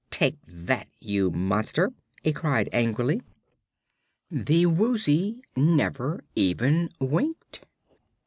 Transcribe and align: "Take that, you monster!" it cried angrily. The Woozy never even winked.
"Take 0.09 0.39
that, 0.47 0.87
you 0.99 1.29
monster!" 1.29 1.93
it 2.23 2.31
cried 2.33 2.69
angrily. 2.73 3.21
The 4.31 4.65
Woozy 4.65 5.43
never 5.55 6.23
even 6.35 6.89
winked. 6.99 7.61